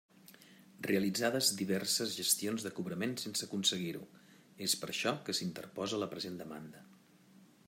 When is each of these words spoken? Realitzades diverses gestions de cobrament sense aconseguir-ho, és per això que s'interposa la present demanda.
Realitzades 0.87 1.49
diverses 1.59 2.15
gestions 2.21 2.65
de 2.69 2.73
cobrament 2.79 3.15
sense 3.27 3.45
aconseguir-ho, 3.49 4.03
és 4.69 4.77
per 4.83 4.93
això 4.95 5.17
que 5.29 5.41
s'interposa 5.41 6.05
la 6.07 6.13
present 6.17 6.45
demanda. 6.45 6.87